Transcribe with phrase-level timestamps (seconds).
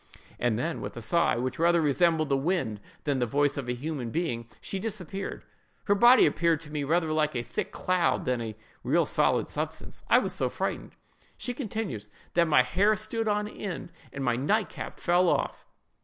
[0.39, 3.73] and then with a sigh, which rather resembled the wind than the voice of a
[3.73, 5.43] human being, she disappeared.
[5.83, 10.01] Her body appeared to me rather like a thick cloud than a real solid substance.
[10.09, 10.93] I was so frightened,"
[11.37, 15.67] she continues, "that my hair stood on end, and my night cap fell off.